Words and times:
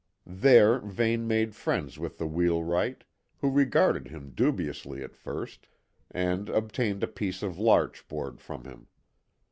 There 0.25 0.79
Vane 0.79 1.27
made 1.27 1.53
friends 1.53 1.99
with 1.99 2.17
the 2.17 2.25
wheelwright, 2.25 3.03
who 3.37 3.51
regarded 3.51 4.07
him 4.07 4.31
dubiously 4.31 5.03
at 5.03 5.15
first, 5.15 5.67
and 6.09 6.49
obtained 6.49 7.03
a 7.03 7.07
piece 7.07 7.43
of 7.43 7.59
larch 7.59 8.07
board 8.07 8.41
from 8.41 8.63
him. 8.63 8.87